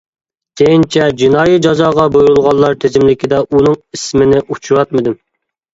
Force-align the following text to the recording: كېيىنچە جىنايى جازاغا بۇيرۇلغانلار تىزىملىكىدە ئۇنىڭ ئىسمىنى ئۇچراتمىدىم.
كېيىنچە 0.61 1.09
جىنايى 1.23 1.59
جازاغا 1.67 2.07
بۇيرۇلغانلار 2.17 2.81
تىزىملىكىدە 2.87 3.45
ئۇنىڭ 3.47 3.79
ئىسمىنى 3.81 4.45
ئۇچراتمىدىم. 4.49 5.21